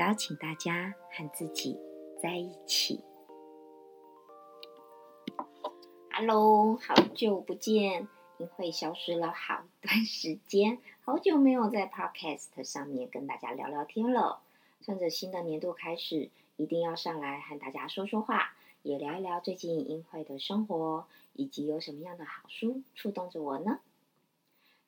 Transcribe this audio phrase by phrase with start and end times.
[0.00, 1.76] 邀请大家和自己
[2.22, 3.04] 在一起。
[6.10, 8.08] Hello，好久不见，
[8.38, 14.40] 因为消失了好一段时间，好久没有在 Podcast 上面跟大家聊聊天了。
[14.80, 23.80] 趁着新的年度开始，一定要上来和大家说说话，也聊一聊最近英会的生活，以及有什么样的好书触动着我呢？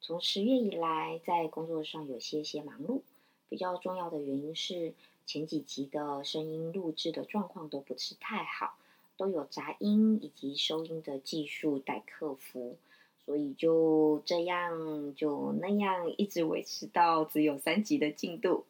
[0.01, 3.03] 从十月以来，在工作上有些些忙碌。
[3.49, 4.95] 比较重要的原因是
[5.27, 8.77] 前几集的声音录制的状况都不是太好，
[9.17, 12.77] 都有杂音以及收音的技术待克服，
[13.25, 18.65] 所以就这样就那样一直维持到只有三集的进度。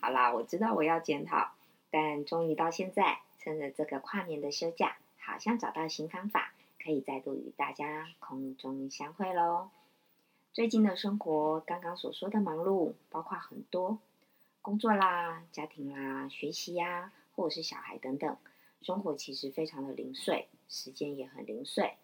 [0.00, 1.52] 好啦，我知道我要检讨，
[1.90, 9.68] 但终于到现在，趁着这个跨年的休假，好像找到新方法，可以再度与大家空中相会喽。
[10.52, 13.98] 最近的生活，刚刚所说的忙碌，包括很多。
[14.62, 18.36] 工作啦，家庭啦，学习呀，或者是小孩等等，
[18.82, 21.94] 生活其实非常的零碎，时间也很零碎。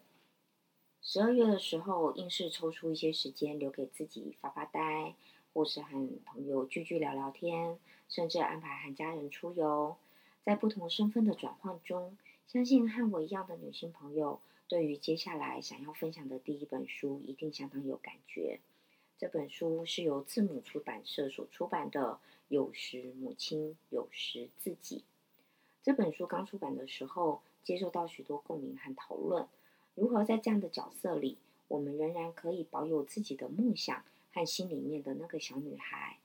[0.99, 5.13] 十二月的时候，硬是抽出一些时间留给自己发发呆，
[5.53, 5.91] 或是和
[6.25, 7.77] 朋友聚聚聊聊天，
[8.09, 9.95] 甚至安排和家人出游。
[10.43, 18.59] 在不同身份的转换中，相信和我一样的女性朋友，对于接下来想要分享的第一本书，一定相当有感觉。
[19.19, 22.19] 这本书是由字母出版社所出版的。
[22.49, 25.03] 有时母亲，有时自己。
[25.83, 29.47] 这本书刚出版的时候，接受到许多共鸣和讨论。
[29.95, 36.19] 如何在这样的角色里，我们仍然可以保有自己的梦想和心里面的那个小女孩，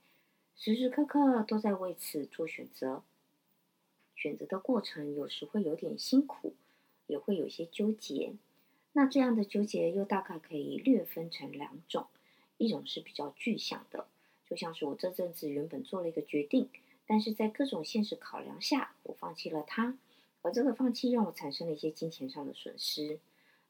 [0.55, 3.03] 时时刻刻都在为此做选择。
[4.15, 6.53] 选择的过程有时会有点辛苦，
[7.07, 8.33] 也会有些纠结。
[8.93, 12.07] 那这样的纠结又大概可以略分成两种：
[12.63, 14.07] 一种是比较具象的。
[14.45, 16.69] 就像是我这阵子原本做了一个决定，
[17.05, 19.97] 但是在各种现实考量下，我放弃了它，
[20.41, 23.19] 而这个放弃让我产生了一些金钱上的损失。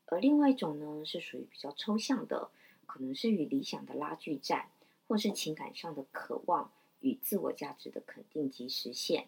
[0.05, 2.49] 而另外一种呢，是属于比较抽象的，
[2.85, 4.69] 可能是与理想的拉锯战，
[5.07, 9.27] 或是情感上的渴望与自我价值的肯定及实现。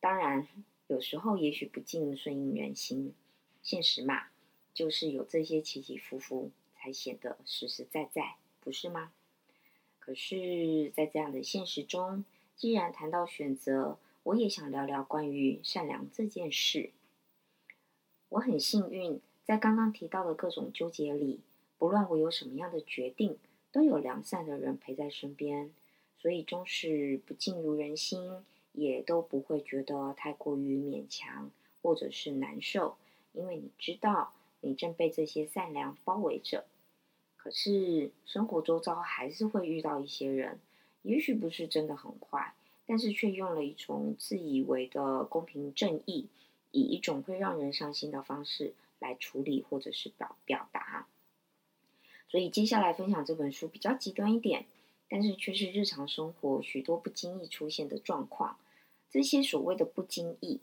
[0.00, 0.48] 当然，
[0.88, 3.14] 有时候也许不尽顺应人心，
[3.62, 4.24] 现实嘛，
[4.74, 9.12] 就是有这些起起伏伏，才显得实实在在，不是吗？
[9.98, 12.24] 可是，在这样的现实中，
[12.54, 16.90] 既然谈到选择，我也想聊聊关于善良这件事。
[18.28, 21.40] 我很幸运，在刚刚提到的各种纠结里，
[21.76, 23.36] 不论我有什么样的决定，
[23.72, 25.72] 都有良善的人陪在身边，
[26.16, 31.50] 所以终是不尽如人心，也都不会觉得太过于勉强
[31.82, 32.96] 或者是难受，
[33.32, 36.64] 因为你知道，你正被这些善良包围着。
[37.42, 40.60] 可是生活周遭还是会遇到一些人，
[41.02, 42.54] 也许不是真的很坏，
[42.86, 46.28] 但是却用了一种自以为的公平正义，
[46.70, 51.08] 以一种会让人伤心的方式来处理或者是表表达。
[52.28, 54.66] 所以接下来分享这本书比较极端一点，
[55.08, 58.56] 但是却是日常生活许多不经意出现的状况。
[59.10, 60.60] 这些所谓的不经意，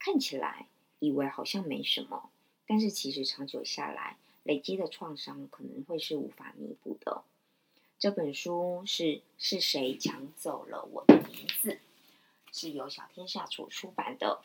[0.00, 0.66] 看起来
[0.98, 2.28] 以为好像没什么，
[2.66, 4.16] 但是其实长久下来。
[4.42, 7.22] 累积的创伤可能会是无法弥补的。
[7.98, 11.78] 这本书是是谁抢走了我的名字？
[12.52, 14.40] 是由小天下所出版的。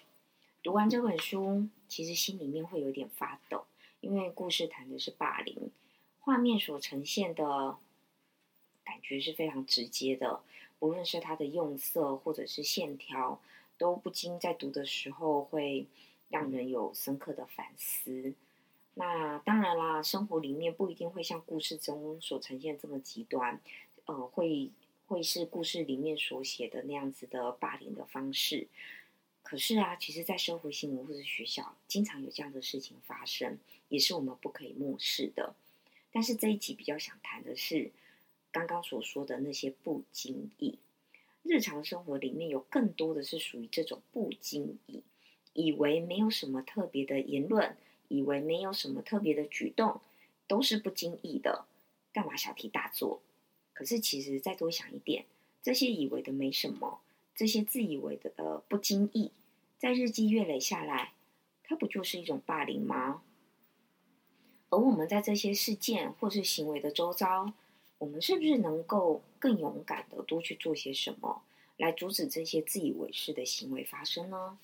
[0.62, 3.66] 读完这本书，其实心里面会有点发抖，
[4.02, 5.72] 因为故事谈的是霸凌，
[6.20, 7.78] 画面所呈现的
[8.84, 10.42] 感觉是非常直接的，
[10.80, 13.42] 无论是它的用色或者是线条，
[13.78, 15.86] 都不禁在读的时候会
[16.30, 18.34] 让人有深刻的反思。
[18.96, 23.60] 那当然啦，生活里面不一定会像故事中所呈现这么极端，
[24.06, 24.70] 呃，会
[25.08, 28.68] 会是故事里面所写的那样子的霸凌的方式。
[29.42, 33.58] 可是啊，其实，在生活新闻或者学校，经常有这样的事情发生，
[33.90, 35.56] 也是我们不可以漠视的。
[36.12, 37.92] 但是这一集比较想谈的是，
[38.52, 40.78] 刚刚所说的那些不经意，
[41.42, 45.02] 日常生活里面有更多的是属于这种不经意，
[45.54, 47.76] 以为没有什么特别的言论。
[48.14, 50.00] 以为没有什么特别的举动，
[50.48, 51.66] 都是不经意的，
[52.14, 53.24] 干嘛小题大做？
[53.74, 55.26] 可是其实再多想一点，
[55.64, 57.02] 这些以为的没什么，
[57.36, 59.32] 这些自以为的呃不经意，
[59.80, 61.14] 在日积月累下来，
[61.64, 63.24] 它不就是一种霸凌吗？
[64.70, 67.54] 而我们在这些事件或是行为的周遭，
[67.98, 71.42] 我们是不是能够更勇敢的多去做些什么，
[71.78, 74.60] 来阻止这些自以为是的行为发生呢？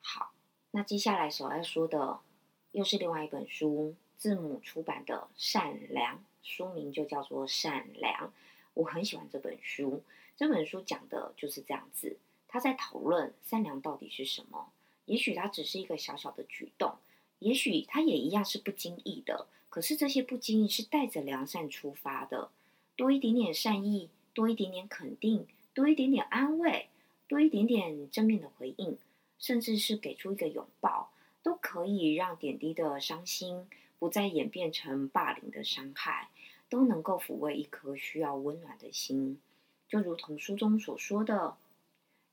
[0.00, 0.32] 好，
[0.74, 2.18] 那接下来所要说的，
[2.72, 8.28] 又是另外一本书，字母出版的《善良》，书名就叫做《善良》。
[8.72, 10.02] 我很喜欢这本书，
[10.34, 12.16] 这本书讲的就是这样子，
[12.48, 14.72] 他在讨论善良到底是什么。
[15.04, 16.94] 也许它只是一个小小的举动，
[17.40, 19.46] 也许它也一样是不经意的。
[19.68, 22.50] 可是这些不经意是带着良善出发的，
[22.96, 26.88] 多一点点善意，多一点点肯定，多一点点安慰，
[27.28, 28.96] 多一点点正面的回应，
[29.42, 31.12] 甚至是给出一个拥抱，
[31.42, 33.68] 都可以让点滴的伤心
[33.98, 36.30] 不再演变成霸凌的伤害，
[36.70, 39.38] 都能够抚慰一颗需要温暖的心。
[39.88, 41.58] 就如同书中所说的，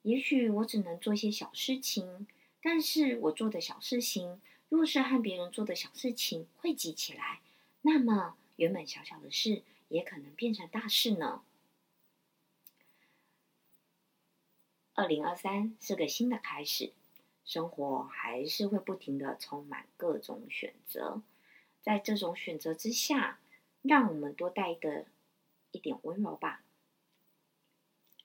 [0.04, 2.28] 也许我只能做些小事情。
[2.62, 7.40] 但是我做的小事情，若是和别人做的小事情汇集起来，
[7.82, 11.42] 那么原本小小的事也可能变成大事呢。
[14.94, 16.92] 二零二三是个新的开始，
[17.50, 21.24] 生活还是会不停的充满各种选择，
[21.82, 23.40] 在这种选择之下，
[23.82, 25.08] 让我们多带一个
[25.72, 26.64] 一点温柔吧。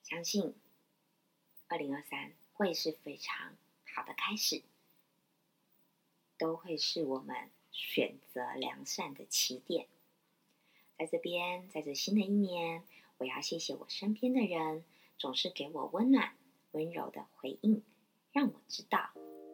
[0.03, 0.55] 相信
[1.69, 3.57] 二零二三会是非常。
[3.95, 4.63] 好的开始，
[6.37, 9.87] 都会是我们选择良善的起点。
[10.99, 12.85] 在这边，在这新的一年，
[13.17, 14.85] 我要谢谢我身边的人，
[15.17, 16.37] 总是给我温暖、
[16.73, 17.83] 温柔的回应，
[18.35, 18.99] 让我知道，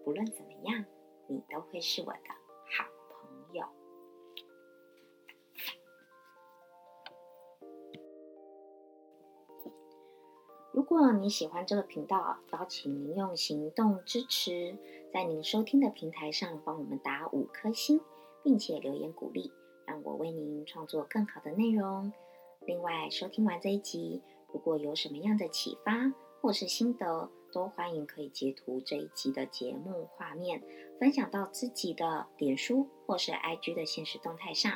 [0.06, 0.86] 不论怎么样，
[1.28, 2.18] 你都会是我的
[2.64, 3.66] 好朋友。
[10.72, 14.78] 如果你喜欢这个频道，邀请您用行动支持，
[15.12, 18.00] 在您收听的平台上帮我们打五颗星，
[18.42, 19.52] 并且留言鼓励，
[19.84, 22.10] 让我为您创作更好的内容。
[22.64, 24.22] 另外，收听完这一集，
[24.54, 30.62] 如果有什么样的启发或是心得，都欢迎可以截图这一集的节目画面，
[30.98, 34.72] 分享到自己的脸书或是 IG 的现实动态上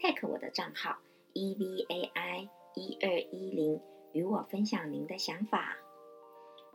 [0.00, 0.96] ，tag 我的账号
[1.32, 3.80] e v a i 一二一零。
[4.12, 5.76] 与我分享您的想法。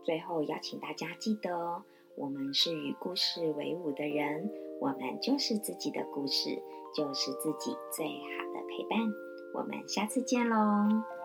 [0.03, 1.83] 最后邀请大家记得，
[2.17, 4.51] 我们是与故事为伍的人，
[4.81, 6.61] 我们就是自己的故事，
[6.93, 8.99] 就是自己最好的陪伴。
[9.53, 11.18] 我们下次见喽！